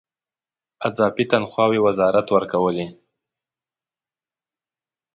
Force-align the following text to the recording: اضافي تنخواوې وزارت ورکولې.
اضافي 0.87 1.23
تنخواوې 1.31 1.79
وزارت 1.85 2.27
ورکولې. 2.31 2.85